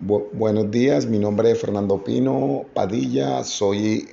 [0.00, 4.06] buenos días, mi nombre es Fernando Pino Padilla, soy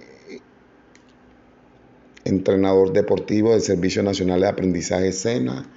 [2.23, 5.69] entrenador deportivo del Servicio Nacional de Aprendizaje SENA,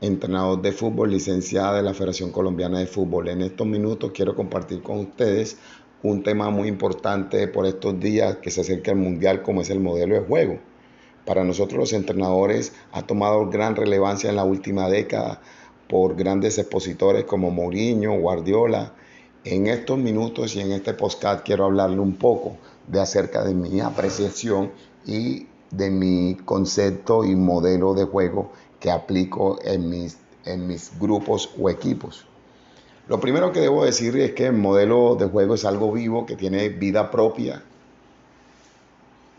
[0.00, 3.28] entrenador de fútbol, licenciada de la Federación Colombiana de Fútbol.
[3.28, 5.58] En estos minutos quiero compartir con ustedes
[6.02, 9.80] un tema muy importante por estos días que se acerca al Mundial como es el
[9.80, 10.58] modelo de juego.
[11.26, 15.42] Para nosotros los entrenadores ha tomado gran relevancia en la última década
[15.88, 18.94] por grandes expositores como Mourinho, Guardiola,
[19.44, 22.56] en estos minutos y en este podcast quiero hablarle un poco
[22.86, 24.70] de acerca de mi apreciación
[25.04, 31.50] y de mi concepto y modelo de juego que aplico en mis, en mis grupos
[31.60, 32.26] o equipos.
[33.08, 36.36] Lo primero que debo decir es que el modelo de juego es algo vivo que
[36.36, 37.62] tiene vida propia.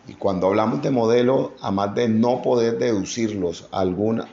[0.07, 4.27] Y cuando hablamos de modelo, además de no poder deducirlos alguna,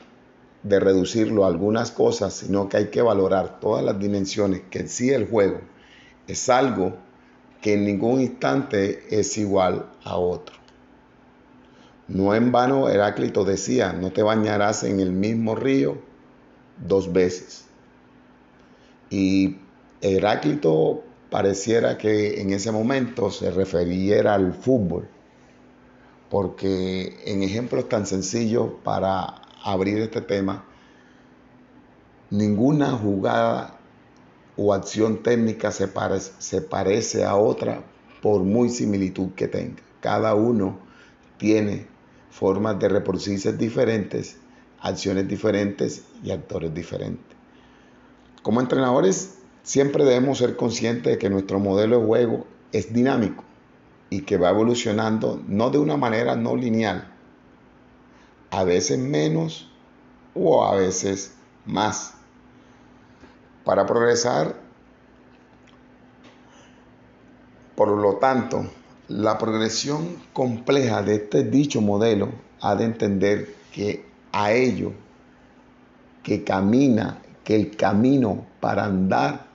[0.63, 4.89] de reducirlo a algunas cosas, sino que hay que valorar todas las dimensiones que en
[4.89, 5.61] sí el juego
[6.27, 6.95] es algo
[7.61, 10.55] que en ningún instante es igual a otro.
[12.07, 15.97] No en vano Heráclito decía, no te bañarás en el mismo río
[16.85, 17.65] dos veces.
[19.09, 19.57] Y
[20.01, 25.07] Heráclito pareciera que en ese momento se referiera al fútbol,
[26.29, 30.63] porque en ejemplos tan sencillos para abrir este tema,
[32.29, 33.77] ninguna jugada
[34.55, 37.83] o acción técnica se parece, se parece a otra
[38.21, 39.81] por muy similitud que tenga.
[39.99, 40.79] Cada uno
[41.37, 41.87] tiene
[42.29, 44.37] formas de reproducirse diferentes,
[44.79, 47.35] acciones diferentes y actores diferentes.
[48.41, 53.43] Como entrenadores siempre debemos ser conscientes de que nuestro modelo de juego es dinámico
[54.09, 57.10] y que va evolucionando no de una manera no lineal,
[58.51, 59.69] a veces menos
[60.35, 61.33] o a veces
[61.65, 62.13] más.
[63.63, 64.55] Para progresar,
[67.75, 68.65] por lo tanto,
[69.07, 72.29] la progresión compleja de este dicho modelo
[72.61, 74.93] ha de entender que a ello
[76.23, 79.47] que camina, que el camino para andar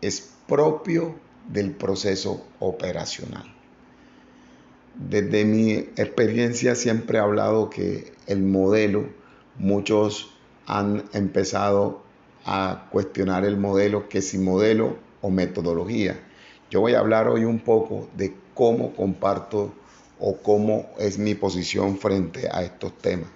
[0.00, 1.16] es propio
[1.48, 3.44] del proceso operacional.
[4.94, 9.06] Desde mi experiencia siempre he hablado que el modelo,
[9.58, 10.30] muchos
[10.66, 12.02] han empezado
[12.44, 16.20] a cuestionar el modelo, que si modelo o metodología.
[16.70, 19.72] Yo voy a hablar hoy un poco de cómo comparto
[20.20, 23.28] o cómo es mi posición frente a estos temas.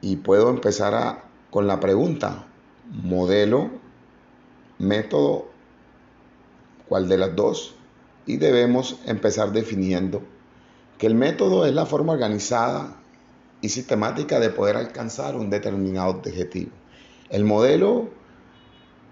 [0.00, 2.46] Y puedo empezar con la pregunta,
[2.90, 3.70] modelo,
[4.78, 5.48] método,
[6.88, 7.76] ¿cuál de las dos?
[8.26, 10.22] Y debemos empezar definiendo
[10.98, 12.96] que el método es la forma organizada
[13.60, 16.70] y sistemática de poder alcanzar un determinado objetivo.
[17.30, 18.10] El modelo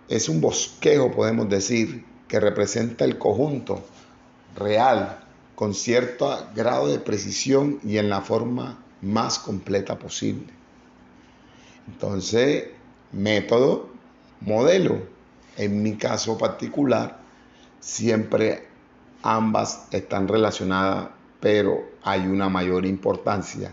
[0.09, 3.85] es un bosquejo, podemos decir, que representa el conjunto
[4.57, 5.21] real
[5.55, 10.53] con cierto grado de precisión y en la forma más completa posible.
[11.87, 12.67] Entonces,
[13.13, 13.89] método,
[14.41, 15.03] modelo.
[15.57, 17.19] En mi caso particular,
[17.81, 18.68] siempre
[19.23, 21.09] ambas están relacionadas,
[21.41, 23.73] pero hay una mayor importancia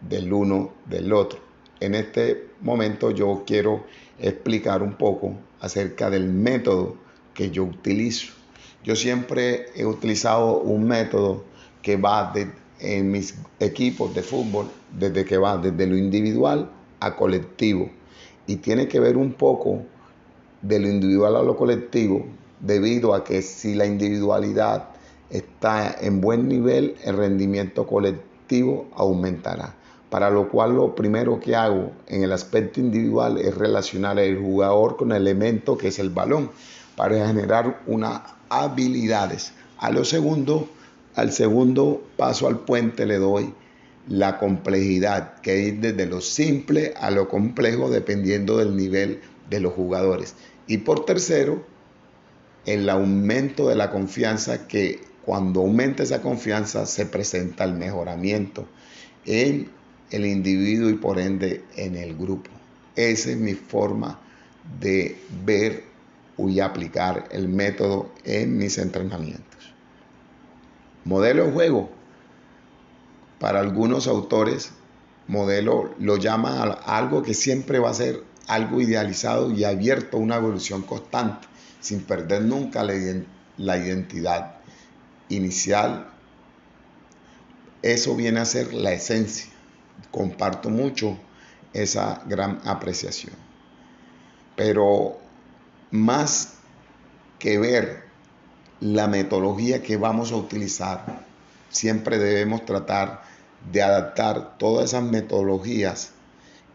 [0.00, 1.38] del uno del otro.
[1.80, 3.84] En este momento yo quiero
[4.18, 6.96] explicar un poco acerca del método
[7.34, 8.32] que yo utilizo.
[8.82, 11.44] Yo siempre he utilizado un método
[11.82, 12.32] que va
[12.78, 16.70] en mis equipos de fútbol, desde que va desde lo individual
[17.00, 17.90] a colectivo.
[18.46, 19.82] Y tiene que ver un poco
[20.62, 22.24] de lo individual a lo colectivo,
[22.60, 24.88] debido a que si la individualidad
[25.30, 29.74] está en buen nivel, el rendimiento colectivo aumentará.
[30.10, 34.96] Para lo cual lo primero que hago en el aspecto individual es relacionar el jugador
[34.96, 36.50] con el elemento que es el balón
[36.96, 39.52] para generar unas habilidades.
[39.78, 40.68] A lo segundo,
[41.16, 43.52] al segundo paso al puente le doy
[44.08, 49.74] la complejidad, que es desde lo simple a lo complejo dependiendo del nivel de los
[49.74, 50.34] jugadores.
[50.68, 51.64] Y por tercero,
[52.66, 58.66] el aumento de la confianza que cuando aumenta esa confianza se presenta el mejoramiento
[59.24, 59.70] en
[60.10, 62.50] el individuo y por ende en el grupo.
[62.96, 64.18] Esa es mi forma
[64.80, 65.84] de ver
[66.38, 69.72] y aplicar el método en mis entrenamientos.
[71.04, 71.90] Modelo de juego.
[73.38, 74.70] Para algunos autores,
[75.28, 80.36] modelo lo llama algo que siempre va a ser algo idealizado y abierto a una
[80.36, 81.46] evolución constante
[81.86, 84.56] sin perder nunca la, identidad
[85.28, 86.08] inicial.
[87.80, 89.46] Eso viene a ser la esencia.
[90.10, 91.16] Comparto mucho
[91.72, 93.34] esa gran apreciación.
[94.56, 95.18] Pero
[95.92, 96.54] más
[97.38, 98.02] que ver
[98.80, 101.24] la metodología que vamos a utilizar,
[101.70, 103.22] siempre debemos tratar
[103.70, 106.10] de adaptar todas esas metodologías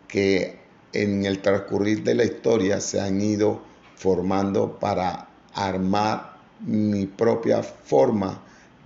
[0.08, 0.62] que
[0.94, 3.71] en el transcurrir de la historia se han ido
[4.02, 8.42] formando para armar mi propia forma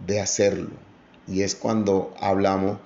[0.06, 0.72] de hacerlo.
[1.26, 2.80] Y es cuando hablamos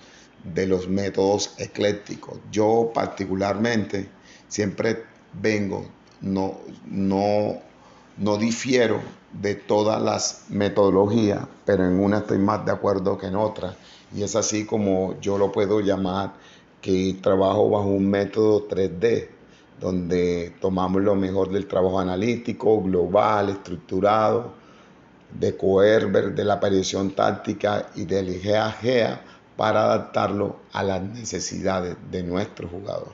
[0.43, 2.37] de los métodos eclécticos.
[2.51, 4.09] Yo particularmente
[4.47, 5.05] siempre
[5.41, 5.87] vengo,
[6.21, 7.55] no, no,
[8.17, 9.01] no difiero
[9.33, 13.75] de todas las metodologías, pero en una estoy más de acuerdo que en otra.
[14.15, 16.33] Y es así como yo lo puedo llamar
[16.79, 19.38] que trabajo bajo un método 3D,
[19.79, 24.53] donde tomamos lo mejor del trabajo analítico, global, estructurado,
[25.39, 29.21] de Coerber, de la aparición táctica y del GEA-GEA
[29.55, 33.11] para adaptarlo a las necesidades de nuestro jugador.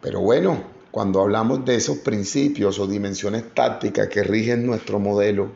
[0.00, 5.50] Pero bueno, cuando hablamos de esos principios o dimensiones tácticas que rigen nuestro modelo,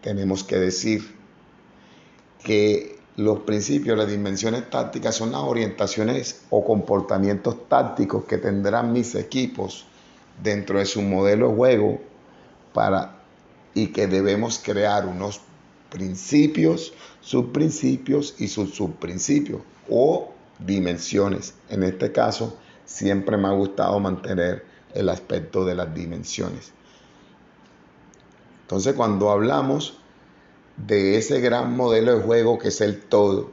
[0.00, 1.14] tenemos que decir
[2.42, 9.14] que los principios, las dimensiones tácticas son las orientaciones o comportamientos tácticos que tendrán mis
[9.14, 9.84] equipos
[10.42, 12.00] dentro de su modelo de juego
[12.72, 13.18] para
[13.74, 15.42] y que debemos crear unos
[15.90, 21.52] principios, subprincipios y sus subprincipios o dimensiones.
[21.68, 22.56] En este caso,
[22.86, 24.64] siempre me ha gustado mantener
[24.94, 26.72] el aspecto de las dimensiones.
[28.62, 29.99] Entonces, cuando hablamos
[30.76, 33.50] de ese gran modelo de juego que es el todo,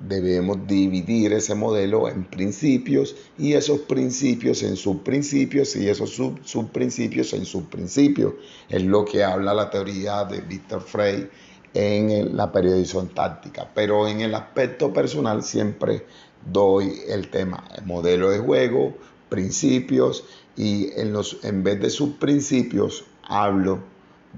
[0.00, 7.32] debemos dividir ese modelo en principios y esos principios en subprincipios y esos sub, subprincipios
[7.32, 8.34] en subprincipios.
[8.68, 11.28] Es lo que habla la teoría de Victor Frey
[11.72, 13.70] en la periodización táctica.
[13.74, 16.04] Pero en el aspecto personal siempre
[16.50, 18.94] doy el tema, el modelo de juego,
[19.28, 20.24] principios
[20.56, 23.80] y en, los, en vez de subprincipios hablo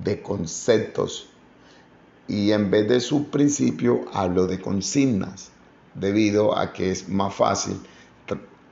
[0.02, 1.28] de conceptos
[2.28, 5.50] y en vez de su principio hablo de consignas,
[5.94, 7.80] debido a que es más fácil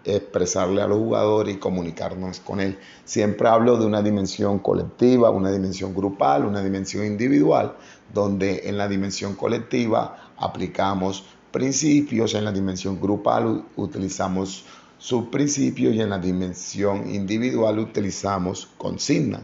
[0.07, 2.79] expresarle a los jugadores y comunicarnos con él.
[3.05, 7.75] Siempre hablo de una dimensión colectiva, una dimensión grupal, una dimensión individual,
[8.15, 14.65] donde en la dimensión colectiva aplicamos principios, en la dimensión grupal utilizamos
[14.99, 19.43] sus principios y en la dimensión individual utilizamos consignas.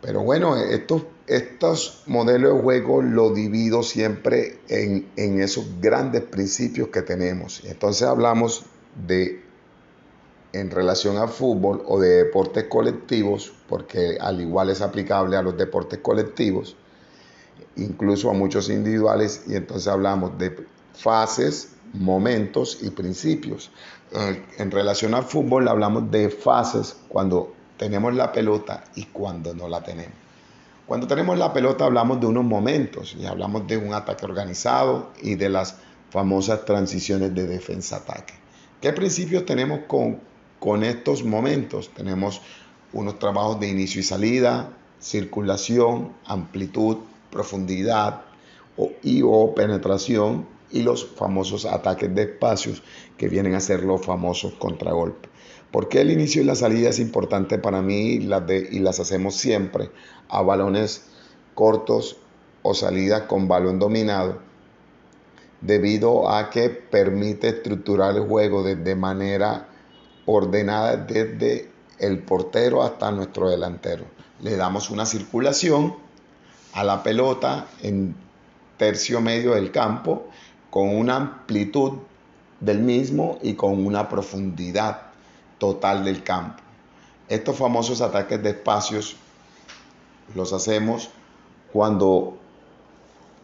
[0.00, 1.02] Pero bueno, estos,
[1.36, 7.62] estos modelos de juego lo divido siempre en, esos grandes principios que tenemos.
[7.64, 8.64] Entonces hablamos
[9.06, 9.42] de,
[10.52, 15.56] en relación al fútbol o de deportes colectivos, porque al igual es aplicable a los
[15.56, 16.76] deportes colectivos,
[17.76, 23.70] incluso a muchos individuales, y entonces hablamos de fases, momentos y principios.
[24.58, 29.82] En relación al fútbol hablamos de fases cuando tenemos la pelota y cuando no la
[29.82, 30.31] tenemos.
[30.92, 35.36] Cuando tenemos la pelota hablamos de unos momentos y hablamos de un ataque organizado y
[35.36, 35.76] de las
[36.10, 38.34] famosas transiciones de defensa-ataque.
[38.78, 40.20] ¿Qué principios tenemos con,
[40.58, 41.88] con estos momentos?
[41.94, 42.42] Tenemos
[42.92, 44.68] unos trabajos de inicio y salida,
[45.00, 46.98] circulación, amplitud,
[47.30, 48.24] profundidad
[49.02, 52.82] y o penetración y los famosos ataques de espacios
[53.16, 55.30] que vienen a ser los famosos contragolpes.
[55.72, 59.90] ¿Por qué el inicio y la salida es importante para mí y las, hacemos siempre
[60.28, 61.06] a balones
[61.54, 62.18] cortos
[62.62, 64.38] o salida con balón dominado?
[65.62, 69.68] Debido a que permite estructurar el juego de manera
[70.26, 74.04] ordenada desde el portero hasta nuestro delantero.
[74.42, 75.94] Le damos una circulación
[76.74, 78.14] a la pelota en
[78.76, 80.26] tercio medio del campo
[80.68, 81.92] con una amplitud
[82.60, 85.11] del mismo y con una profundidad
[85.62, 86.60] total del campo.
[87.28, 89.14] Estos famosos ataques de espacios
[90.34, 91.10] los hacemos
[91.72, 92.36] cuando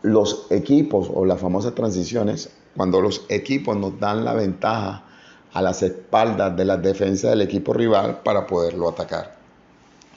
[0.02, 5.04] los equipos o las famosas transiciones, cuando los equipos nos dan la ventaja
[5.52, 9.36] a las espaldas de la defensa del equipo rival para poderlo atacar.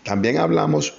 [0.03, 0.95] También hablamos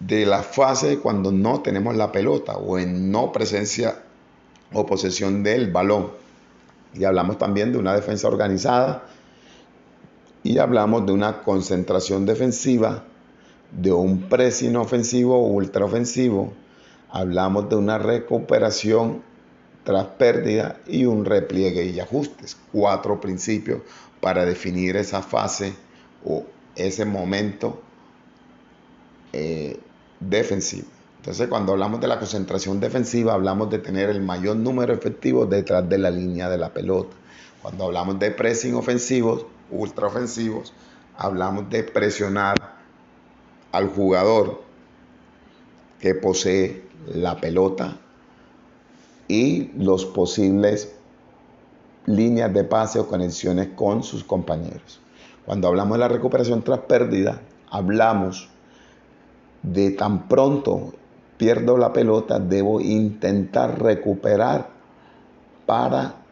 [0.00, 4.04] de la fase cuando no tenemos la pelota o en no presencia
[4.72, 6.12] o posesión del balón.
[6.94, 9.04] Y hablamos también de una defensa organizada
[10.46, 13.02] y hablamos de una concentración defensiva,
[13.72, 16.52] de un pressing ofensivo o ultraofensivo,
[17.10, 19.22] hablamos de una recuperación
[19.82, 22.56] tras pérdida y un repliegue y ajustes.
[22.70, 23.82] Cuatro principios
[24.20, 25.74] para definir esa fase
[26.24, 26.44] o
[26.76, 27.80] ese momento
[29.32, 29.80] eh,
[30.20, 30.86] defensivo.
[31.18, 35.88] Entonces, cuando hablamos de la concentración defensiva, hablamos de tener el mayor número efectivo detrás
[35.88, 37.16] de la línea de la pelota.
[37.66, 40.72] Cuando hablamos de pressing ofensivos, ultraofensivos,
[41.16, 42.54] hablamos de presionar
[43.72, 44.62] al jugador
[45.98, 47.96] que posee la pelota
[49.26, 50.94] y los posibles
[52.04, 55.00] líneas de pase o conexiones con sus compañeros.
[55.44, 58.48] Cuando hablamos de la recuperación tras pérdida, hablamos
[59.64, 60.94] de tan pronto
[61.36, 64.68] pierdo la pelota, debo intentar recuperar
[65.66, 66.25] para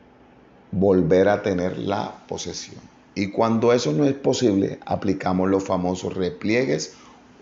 [0.75, 2.81] volver a tener la posesión.
[3.15, 6.95] Y cuando eso no es posible, aplicamos los famosos repliegues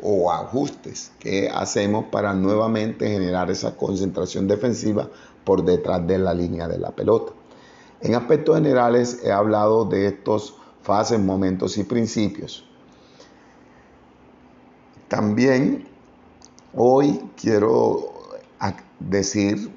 [0.03, 5.09] o ajustes que hacemos para nuevamente generar esa concentración defensiva
[5.45, 7.33] por detrás de la línea de la pelota.
[8.03, 12.67] En aspectos generales he hablado de estos fases, momentos y principios.
[15.09, 15.89] También
[16.75, 18.13] hoy quiero
[18.99, 19.71] decir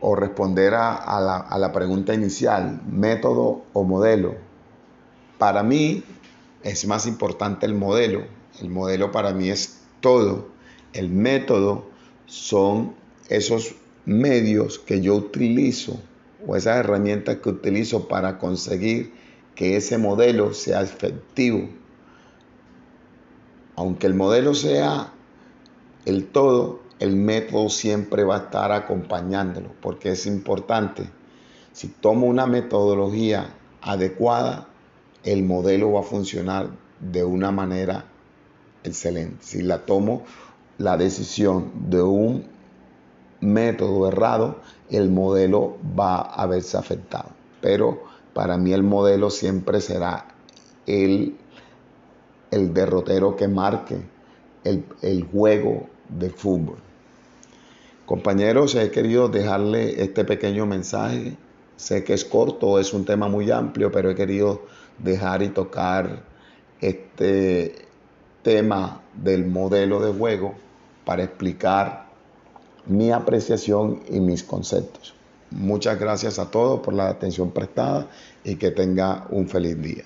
[0.00, 4.36] o responder a, la, a la pregunta inicial, método o modelo.
[5.38, 6.04] Para mí
[6.62, 8.24] es más importante el modelo.
[8.60, 10.48] El modelo para mí es todo.
[10.92, 11.86] El método
[12.26, 12.94] son
[13.28, 13.74] esos
[14.04, 16.00] medios que yo utilizo
[16.46, 19.12] o esas herramientas que utilizo para conseguir
[19.54, 21.68] que ese modelo sea efectivo.
[23.76, 25.12] Aunque el modelo sea
[26.04, 31.08] el todo, el método siempre va a estar acompañándolo, porque es importante.
[31.72, 34.68] Si tomo una metodología adecuada,
[35.22, 38.06] el modelo va a funcionar de una manera
[38.82, 39.36] excelente.
[39.40, 40.22] Si la tomo
[40.78, 42.44] la decisión de un
[43.40, 44.56] método errado,
[44.90, 47.30] el modelo va a verse afectado.
[47.60, 48.02] Pero
[48.34, 50.26] para mí el modelo siempre será
[50.86, 51.36] el,
[52.50, 54.00] el derrotero que marque
[54.64, 56.87] el, el juego de fútbol.
[58.08, 61.36] Compañeros, he querido dejarle este pequeño mensaje.
[61.76, 64.62] Sé que es corto, es un tema muy amplio, pero he querido
[64.96, 66.22] dejar y tocar
[66.80, 67.74] este
[68.42, 70.54] tema del modelo de juego
[71.04, 72.06] para explicar
[72.86, 75.12] mi apreciación y mis conceptos.
[75.50, 78.06] Muchas gracias a todos por la atención prestada
[78.42, 80.04] y que tenga un feliz día.